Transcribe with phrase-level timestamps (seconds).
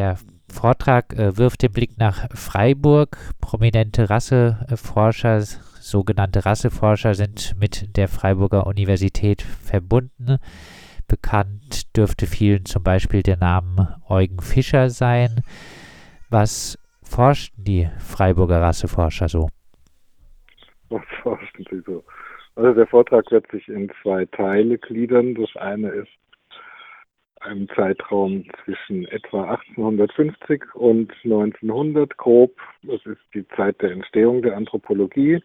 [0.00, 0.16] der
[0.48, 3.18] Vortrag äh, wirft den Blick nach Freiburg.
[3.38, 10.38] Prominente Rasseforscher, sogenannte Rasseforscher, sind mit der Freiburger Universität verbunden.
[11.06, 15.42] Bekannt dürfte vielen zum Beispiel der Name Eugen Fischer sein.
[16.30, 19.48] Was forschen die Freiburger Rasseforscher so?
[20.88, 22.02] Was forschen sie so?
[22.56, 25.34] Also der Vortrag wird sich in zwei Teile gliedern.
[25.34, 26.10] Das eine ist
[27.40, 32.52] ein Zeitraum zwischen etwa 1850 und 1900 grob.
[32.82, 35.42] Das ist die Zeit der Entstehung der Anthropologie.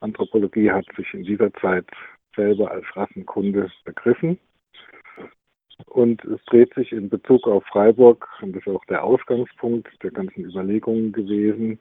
[0.00, 1.86] Anthropologie hat sich in dieser Zeit
[2.34, 4.38] selber als Rassenkunde begriffen.
[5.86, 10.10] Und es dreht sich in Bezug auf Freiburg, und das ist auch der Ausgangspunkt der
[10.10, 11.78] ganzen Überlegungen gewesen,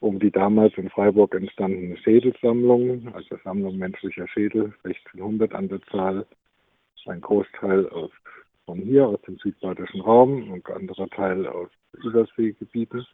[0.00, 6.26] um die damals in Freiburg entstandene Schädelsammlung, also Sammlung menschlicher Schädel, 1600 an der Zahl,
[7.06, 8.10] ein Großteil aus,
[8.66, 11.68] von hier, aus dem südbadischen Raum und anderer Teil aus
[12.02, 13.06] Überseegebieten,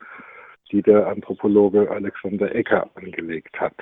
[0.70, 3.74] die der Anthropologe Alexander Ecker angelegt hat,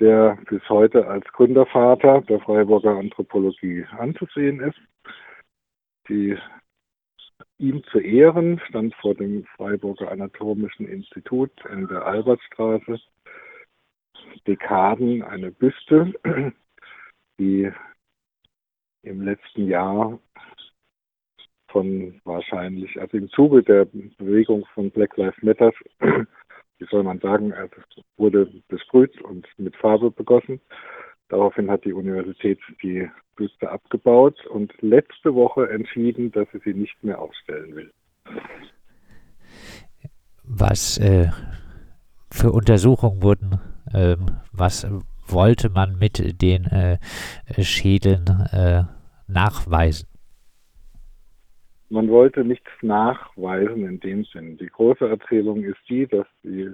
[0.00, 4.78] der bis heute als Gründervater der Freiburger Anthropologie anzusehen ist.
[6.08, 6.36] Die
[7.58, 13.00] Ihm zu Ehren stand vor dem Freiburger Anatomischen Institut in der Albertstraße
[14.46, 16.12] Dekaden eine Büste,
[17.38, 17.72] die
[19.04, 20.18] im letzten Jahr
[21.68, 25.72] von wahrscheinlich, also im Zuge der Bewegung von Black Lives Matter,
[26.78, 27.74] wie soll man sagen, also
[28.16, 30.60] wurde besprüht und mit Farbe begossen.
[31.28, 37.02] Daraufhin hat die Universität die Büste abgebaut und letzte Woche entschieden, dass sie sie nicht
[37.02, 37.90] mehr aufstellen will.
[40.44, 41.30] Was äh,
[42.30, 43.58] für Untersuchungen wurden,
[43.92, 44.16] äh,
[44.52, 44.86] was
[45.26, 46.98] wollte man mit den äh,
[47.62, 48.82] Schädeln äh,
[49.26, 50.08] nachweisen?
[51.90, 54.56] Man wollte nichts nachweisen in dem Sinn.
[54.58, 56.70] Die große Erzählung ist die, dass die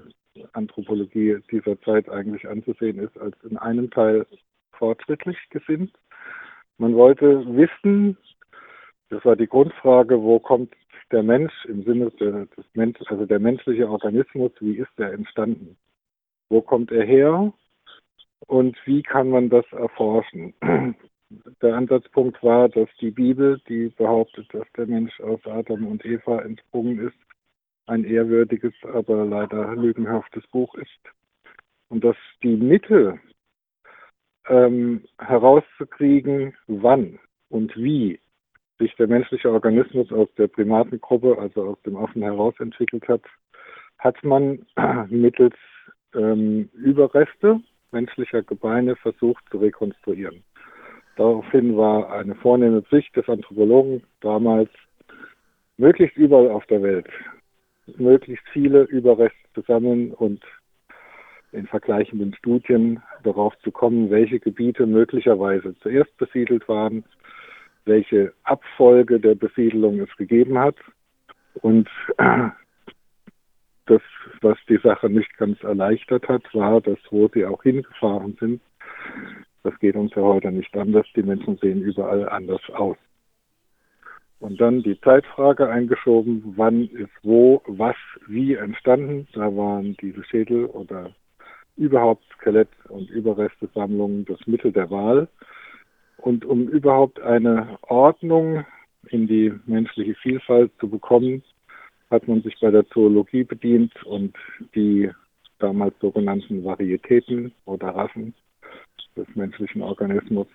[0.53, 4.27] Anthropologie dieser Zeit eigentlich anzusehen ist als in einem Teil
[4.73, 5.93] fortschrittlich gesinnt
[6.81, 8.17] man wollte wissen,
[9.11, 10.75] das war die Grundfrage, wo kommt
[11.13, 15.77] der Mensch im Sinne des Mensch, also der menschliche Organismus, wie ist er entstanden?
[16.49, 17.53] Wo kommt er her?
[18.51, 20.55] Und wie kann man das erforschen?
[21.63, 26.41] Der Ansatzpunkt war, dass die Bibel, die behauptet, dass der Mensch aus Adam und Eva
[26.41, 27.17] entsprungen ist,
[27.87, 31.01] ein ehrwürdiges, aber leider lügenhaftes Buch ist.
[31.91, 33.21] Und dass die Mitte
[34.49, 38.19] ähm, herauszukriegen, wann und wie
[38.81, 43.23] sich der menschliche Organismus aus der Primatengruppe, also aus dem Affen herausentwickelt hat,
[43.99, 44.67] hat man
[45.09, 45.55] mittels
[46.15, 47.61] ähm, Überreste
[47.93, 50.43] menschlicher Gebeine versucht zu rekonstruieren.
[51.17, 54.71] Daraufhin war eine vornehme Pflicht des Anthropologen damals,
[55.77, 57.09] möglichst überall auf der Welt,
[57.97, 60.43] möglichst viele Überreste zu sammeln und
[61.53, 67.05] in vergleichenden Studien darauf zu kommen, welche Gebiete möglicherweise zuerst besiedelt waren,
[67.85, 70.77] welche Abfolge der Besiedelung es gegeben hat.
[71.63, 71.89] Und
[73.91, 74.03] das,
[74.41, 78.61] was die Sache nicht ganz erleichtert hat, war, dass wo sie auch hingefahren sind,
[79.63, 82.97] das geht uns ja heute nicht anders, die Menschen sehen überall anders aus.
[84.39, 87.97] Und dann die Zeitfrage eingeschoben, wann ist wo, was,
[88.27, 89.29] wie entstanden.
[89.35, 91.11] Da waren diese Schädel oder
[91.77, 95.29] überhaupt Skelett- und Überrestesammlungen das Mittel der Wahl.
[96.17, 98.65] Und um überhaupt eine Ordnung
[99.09, 101.43] in die menschliche Vielfalt zu bekommen,
[102.11, 104.37] hat man sich bei der Zoologie bedient und
[104.75, 105.11] die
[105.59, 108.35] damals sogenannten Varietäten oder Rassen
[109.17, 110.47] des menschlichen Organismus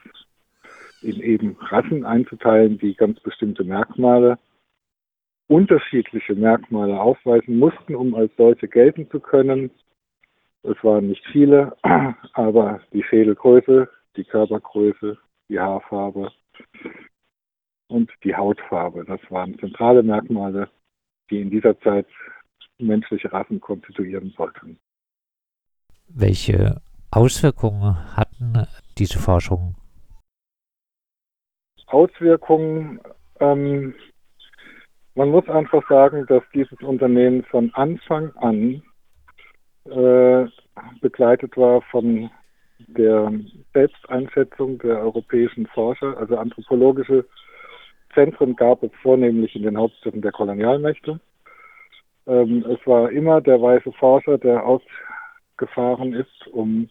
[1.01, 4.37] in eben Rassen einzuteilen, die ganz bestimmte Merkmale,
[5.47, 9.69] unterschiedliche Merkmale aufweisen mussten, um als solche gelten zu können.
[10.63, 11.75] Es waren nicht viele,
[12.33, 15.17] aber die Schädelgröße, die Körpergröße,
[15.49, 16.31] die Haarfarbe
[17.87, 20.69] und die Hautfarbe, das waren zentrale Merkmale,
[21.29, 22.07] die in dieser Zeit
[22.77, 24.79] menschliche Rassen konstituieren sollten.
[26.07, 26.81] Welche
[27.11, 28.67] Auswirkungen hatten
[28.97, 29.75] diese Forschungen?
[31.87, 32.99] Auswirkungen,
[33.39, 33.93] ähm,
[35.15, 38.81] man muss einfach sagen, dass dieses Unternehmen von Anfang an
[39.85, 40.45] äh,
[40.99, 42.29] begleitet war von
[42.79, 43.31] der
[43.73, 46.17] Selbsteinschätzung der europäischen Forscher.
[46.17, 47.25] Also anthropologische
[48.15, 51.19] Zentren gab es vornehmlich in den Hauptstädten der Kolonialmächte.
[52.25, 56.89] Ähm, es war immer der weiße Forscher, der ausgefahren ist, um,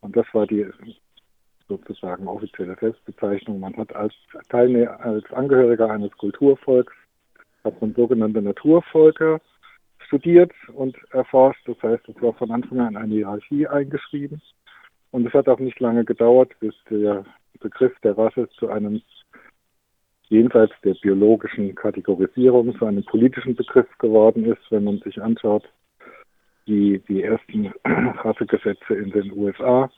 [0.00, 0.66] und das war die
[1.68, 4.14] sozusagen offizielle Selbstbezeichnung, man hat als
[4.48, 6.92] Teilnehmer, als Angehöriger eines Kulturvolks
[7.64, 9.40] hat man sogenannte Naturvölker
[10.06, 11.66] studiert und erforscht.
[11.66, 14.42] Das heißt, es war von Anfang an eine Hierarchie eingeschrieben.
[15.10, 17.24] Und es hat auch nicht lange gedauert, bis der
[17.60, 19.02] Begriff der Rasse zu einem
[20.32, 25.64] jenseits der biologischen Kategorisierung zu einem politischen Begriff geworden ist, wenn man sich anschaut,
[26.64, 29.90] wie die ersten Rassegesetze in den USA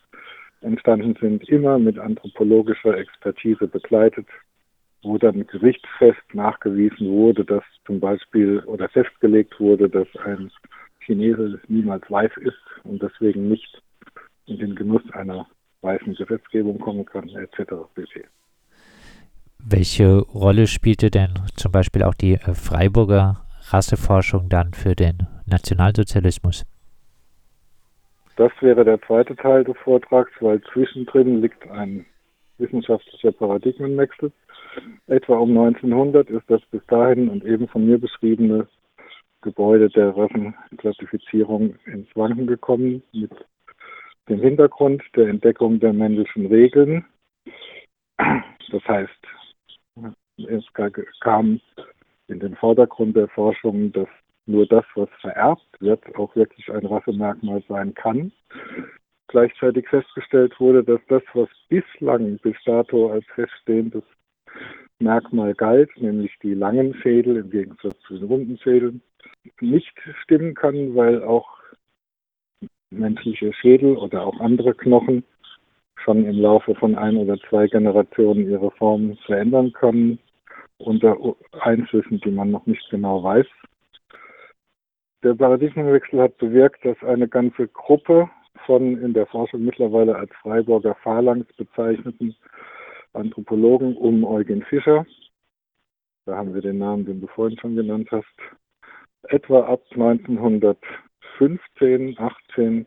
[0.61, 4.27] entstanden sind, immer mit anthropologischer Expertise begleitet,
[5.03, 10.51] wo dann gerichtsfest nachgewiesen wurde, dass zum Beispiel oder festgelegt wurde, dass ein
[11.01, 13.81] Chinese niemals weiß ist und deswegen nicht
[14.47, 15.47] in den Genuss einer
[15.83, 17.75] weißen Gesetzgebung kommen kann, etc.
[19.67, 26.67] Welche Rolle spielte denn zum Beispiel auch die äh, Freiburger Rasseforschung dann für den Nationalsozialismus?
[28.37, 32.05] Das wäre der zweite Teil des Vortrags, weil zwischendrin liegt ein
[32.59, 34.33] wissenschaftlicher Paradigmenwechsel.
[35.07, 38.67] Etwa um 1900 ist das bis dahin und eben von mir beschriebene
[39.41, 43.33] Gebäude der Rassenklassifizierung ins Wanken gekommen mit
[44.29, 47.07] dem Hintergrund der Entdeckung der männlichen Regeln.
[48.19, 49.24] Das heißt,
[50.39, 50.65] es
[51.21, 51.61] kam
[52.29, 54.09] in den Vordergrund der Forschung, dass
[54.47, 58.33] nur das, was vererbt wird, auch wirklich ein Rassemerkmal sein kann.
[59.29, 64.05] Gleichzeitig festgestellt wurde, dass das, was bislang bis dato als feststehendes
[64.99, 69.03] Merkmal galt, nämlich die langen Schädel im Gegensatz zu den runden Schädeln,
[69.61, 69.93] nicht
[70.23, 71.59] stimmen kann, weil auch
[72.91, 75.25] menschliche Schädel oder auch andere Knochen
[75.97, 80.19] schon im Laufe von ein oder zwei Generationen ihre Form verändern können
[80.79, 81.17] unter
[81.53, 83.47] Einflüssen, die man noch nicht genau weiß.
[85.23, 88.29] Der Paradigmenwechsel hat bewirkt, dass eine ganze Gruppe
[88.67, 92.35] von in der Forschung mittlerweile als Freiburger Phalanx bezeichneten
[93.13, 95.07] Anthropologen um Eugen Fischer,
[96.27, 98.25] da haben wir den Namen, den du vorhin schon genannt hast,
[99.25, 102.87] etwa ab 1915, 18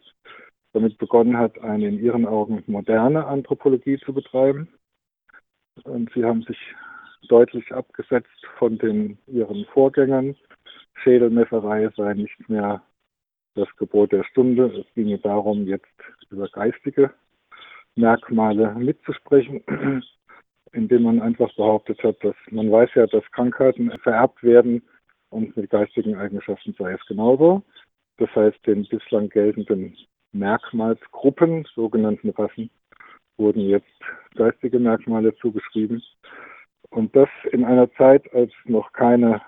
[0.74, 4.68] damit begonnen hat, eine in ihren Augen moderne Anthropologie zu betreiben.
[5.84, 6.58] Und sie haben sich
[7.28, 10.36] deutlich abgesetzt von den ihren Vorgängern.
[10.96, 12.82] Schädelmesserei sei nicht mehr
[13.56, 14.66] das Gebot der Stunde.
[14.68, 15.86] Es ginge darum, jetzt
[16.30, 17.12] über geistige
[17.96, 19.64] Merkmale mitzusprechen,
[20.72, 24.84] indem man einfach behauptet hat, dass man weiß ja, dass Krankheiten vererbt werden
[25.30, 27.64] und mit geistigen Eigenschaften sei es genauso.
[28.18, 29.96] Das heißt, den bislang geltenden
[30.32, 32.70] Merkmalsgruppen, sogenannten Rassen,
[33.38, 33.86] wurden jetzt
[34.36, 36.02] geistige Merkmale zugeschrieben.
[36.90, 39.42] Und das in einer Zeit, als noch keine,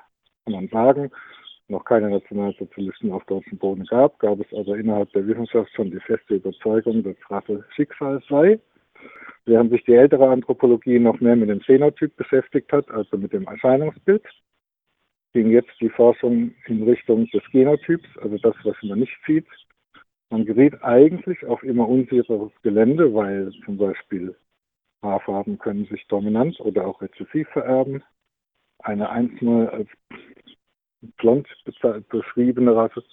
[0.45, 1.11] kann man sagen,
[1.67, 5.99] noch keine Nationalsozialisten auf deutschem Boden gab, gab es aber innerhalb der Wissenschaft schon die
[5.99, 8.59] feste Überzeugung, dass Rasse Schicksal sei.
[9.45, 13.45] Während sich die ältere Anthropologie noch mehr mit dem Phänotyp beschäftigt hat, also mit dem
[13.45, 14.23] Erscheinungsbild,
[15.33, 19.47] ging jetzt die Forschung in Richtung des Genotyps, also das, was man nicht sieht.
[20.31, 24.35] Man geriet eigentlich auf immer unsicheres Gelände, weil zum Beispiel
[25.01, 28.03] Haarfarben können sich dominant oder auch rezessiv vererben.
[28.79, 29.89] Eine einstmal als
[31.17, 31.47] blond
[32.09, 33.03] beschriebene Rasse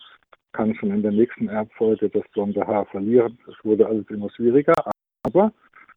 [0.52, 3.38] kann schon in der nächsten Erbfolge das blonde Haar verlieren.
[3.46, 4.74] Es wurde alles immer schwieriger,
[5.22, 5.52] aber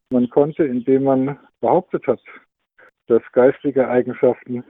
[0.10, 2.22] man konnte, indem man behauptet hat,
[3.08, 4.64] dass geistige Eigenschaften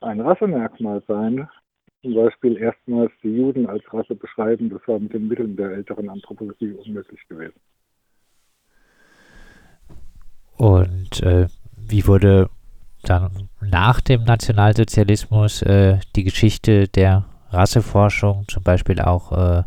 [0.00, 1.48] ein Rassemerkmal seien,
[2.02, 6.08] zum Beispiel erstmals die Juden als Rasse beschreiben, das war mit den Mitteln der älteren
[6.08, 7.58] Anthropologie unmöglich gewesen.
[10.58, 11.46] Und äh,
[11.76, 12.48] wie wurde
[13.02, 19.62] dann nach dem Nationalsozialismus äh, die Geschichte der Rasseforschung, zum Beispiel auch äh,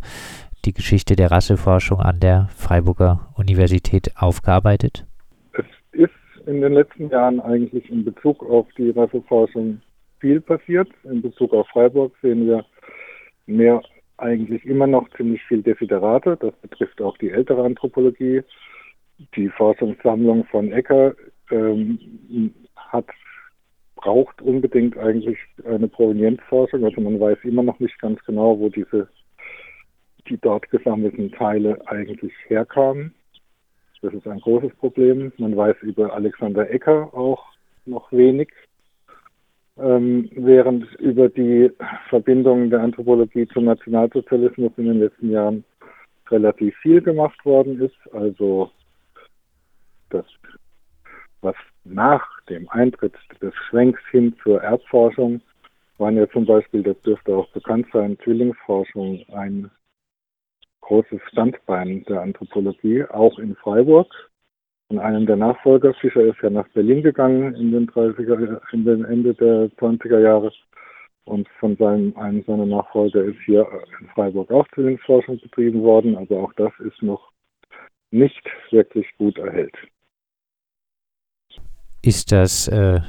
[0.66, 5.06] die Geschichte der Rasseforschung an der Freiburger Universität aufgearbeitet?
[5.54, 9.82] Es ist in den letzten Jahren eigentlich in Bezug auf die Rasseforschung
[10.20, 10.90] viel passiert.
[11.04, 12.66] In Bezug auf Freiburg sehen wir
[13.46, 13.82] mehr
[14.18, 16.38] eigentlich immer noch ziemlich viel Desiderate.
[16.42, 18.44] Das betrifft auch die ältere Anthropologie.
[19.36, 21.16] Die Forschungssammlung von Ecker
[21.52, 23.06] ähm, hat
[23.96, 26.86] braucht unbedingt eigentlich eine Provenienzforschung.
[26.86, 29.10] Also man weiß immer noch nicht ganz genau, wo diese
[30.30, 33.14] die dort gesammelten Teile eigentlich herkamen.
[34.02, 35.32] Das ist ein großes Problem.
[35.38, 37.44] Man weiß über Alexander Ecker auch
[37.86, 38.50] noch wenig,
[39.78, 41.72] ähm, während über die
[42.10, 45.66] Verbindungen der Anthropologie zum Nationalsozialismus in den letzten Jahren
[46.30, 48.14] relativ viel gemacht worden ist.
[48.14, 48.72] Also
[50.10, 50.26] das,
[51.42, 55.42] was nach dem Eintritt des Schwenks hin zur Erbforschung
[56.00, 59.70] waren ja zum Beispiel, das dürfte auch bekannt sein, Zwillingsforschung ein
[60.82, 64.08] großes Standbein der Anthropologie, auch in Freiburg.
[64.88, 69.06] Und einem der Nachfolger, Fischer ist ja nach Berlin gegangen in den 30er, in den
[69.06, 70.52] Ende der 20er Jahre.
[71.26, 73.68] Und von seinem, einem seiner Nachfolger ist hier
[74.00, 76.18] in Freiburg auch Zwillingsforschung betrieben worden.
[76.18, 77.32] Also auch das ist noch
[78.10, 79.76] nicht wirklich gut erhellt.
[82.10, 83.02] Ist das äh,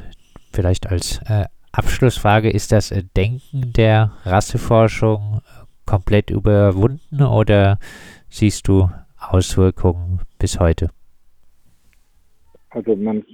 [0.52, 7.78] vielleicht als äh, Abschlussfrage, ist das äh, Denken der Rasseforschung äh, komplett überwunden oder
[8.28, 10.90] siehst du Auswirkungen bis heute?
[12.68, 13.24] Also man,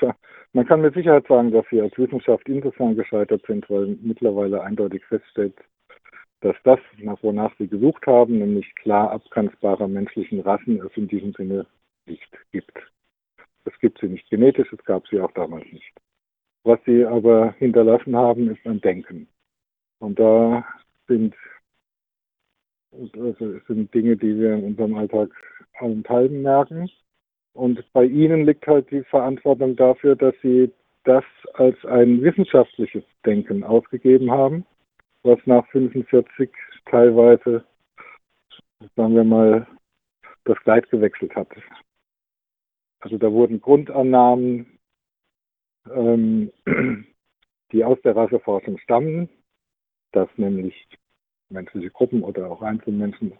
[0.52, 5.04] man kann mit Sicherheit sagen, dass wir als Wissenschaft insofern gescheitert sind, weil mittlerweile eindeutig
[5.06, 5.56] feststeht,
[6.40, 6.78] dass das,
[7.22, 11.66] wonach sie gesucht haben, nämlich klar abgrenzbare menschlichen Rassen, es in diesem Sinne
[12.06, 12.78] nicht gibt.
[13.64, 15.92] Es gibt sie nicht genetisch, es gab sie auch damals nicht.
[16.64, 19.28] Was sie aber hinterlassen haben, ist ein Denken.
[19.98, 20.64] Und da
[21.08, 21.34] sind,
[22.92, 25.30] also sind Dinge, die wir in unserem Alltag
[25.78, 26.90] allenthalben merken.
[27.52, 30.72] Und bei ihnen liegt halt die Verantwortung dafür, dass sie
[31.04, 31.24] das
[31.54, 34.66] als ein wissenschaftliches Denken ausgegeben haben,
[35.22, 36.50] was nach 45
[36.86, 37.64] teilweise,
[38.96, 39.66] sagen wir mal,
[40.44, 41.48] das Kleid gewechselt hat.
[43.00, 44.78] Also da wurden Grundannahmen,
[45.92, 46.52] ähm,
[47.72, 49.28] die aus der Rasseforschung stammen,
[50.12, 50.74] dass nämlich
[51.48, 53.32] menschliche Gruppen oder auch Einzelmenschen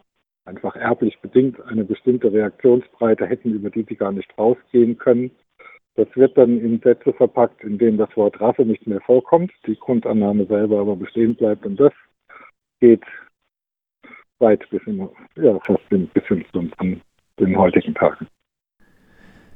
[0.46, 5.30] einfach erblich bedingt eine bestimmte Reaktionsbreite hätten, über die sie gar nicht rausgehen können.
[5.94, 9.76] Das wird dann in Sätze verpackt, in denen das Wort Rasse nicht mehr vorkommt, die
[9.76, 11.92] Grundannahme selber aber bestehen bleibt und das
[12.80, 13.04] geht
[14.38, 16.70] weit bis in, ja, fast bis hin zu
[17.38, 18.26] den heutigen Tagen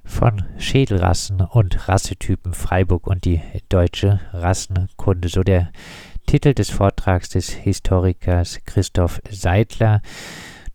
[0.04, 5.28] von Schädelrassen und Rassetypen Freiburg und die deutsche Rassenkunde.
[5.28, 5.70] So der
[6.26, 10.02] Titel des Vortrags des Historikers Christoph Seidler,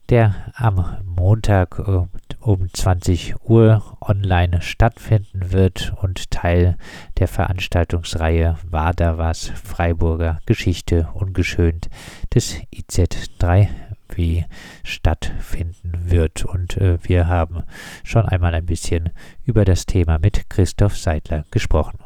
[0.10, 2.02] der am Montag äh,
[2.40, 6.78] um 20 Uhr online stattfinden wird und Teil
[7.18, 11.90] der Veranstaltungsreihe War da was Freiburger Geschichte ungeschönt
[12.34, 13.68] des IZ3
[14.16, 14.46] wie
[14.84, 16.46] stattfinden wird.
[16.46, 17.64] Und äh, wir haben
[18.04, 19.10] schon einmal ein bisschen
[19.46, 21.98] über das Thema mit Christoph Seidler gesprochen.